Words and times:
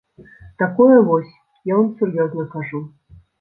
Такое 0.61 0.95
вось, 1.09 1.35
я 1.73 1.77
вам 1.81 1.93
сур'ёзна 2.01 2.47
кажу. 2.57 2.81